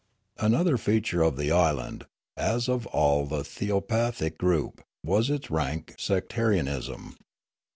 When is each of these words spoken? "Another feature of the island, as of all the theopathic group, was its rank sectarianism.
"Another 0.39 0.77
feature 0.79 1.21
of 1.21 1.37
the 1.37 1.51
island, 1.51 2.07
as 2.35 2.67
of 2.67 2.87
all 2.87 3.27
the 3.27 3.43
theopathic 3.43 4.39
group, 4.39 4.81
was 5.03 5.29
its 5.29 5.51
rank 5.51 5.93
sectarianism. 5.99 7.17